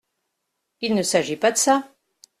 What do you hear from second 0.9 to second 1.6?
ne s’agit pas de